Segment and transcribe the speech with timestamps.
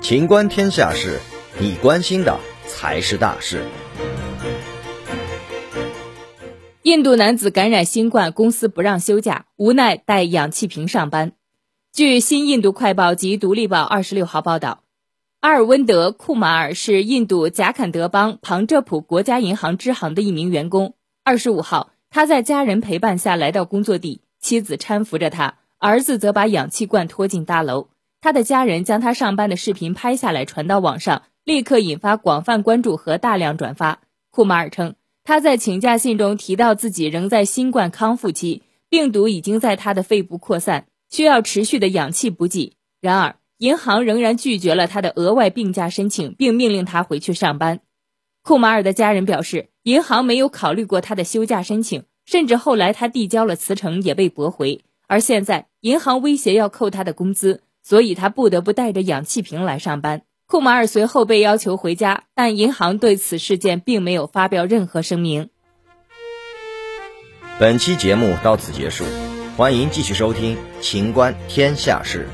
[0.00, 1.20] 情观天下事，
[1.58, 3.62] 你关心的才是大事。
[6.82, 11.32] 印度男子感染新冠，公司不让休假，无奈带氧气瓶上班。
[11.92, 14.84] 据《新印度快报》及《独立报》二十六号报道，
[15.40, 20.94] 阿尔温德·库马尔是印度贾坎德邦庞遮普国家银行支行的一名员工。
[21.24, 27.88] 二十五号，他在家人陪伴下来到工作地，妻子搀扶着他，儿子则把氧气罐拖进大楼。
[28.20, 34.00] 他的家人将他上班的视频拍下来传到网上，立刻引发广泛关注和大量转发。
[34.30, 42.74] 库马尔称，他在请假信中提到自己仍在新冠康复期，病毒已经在他的肺部扩散，需要持续的氧气补给。
[43.00, 47.80] 然而，银行仍然拒绝了他的额外病假申请，并命令他回去上班。
[48.42, 54.82] 库马尔的家人表示，银行没有考虑过他的休假申请，甚至后来他递交了辞呈也被驳回。
[55.08, 57.62] 而现在，银行威胁要扣他的工资。
[57.80, 60.20] 所以他不得不带着氧气瓶来上班。
[60.46, 65.48] 库马尔随后被要求回家，但银行对此事件并没有发表任何声明。
[67.58, 69.04] 本期节目到此结束，
[69.56, 72.28] 欢迎继续收听《秦观天下事》。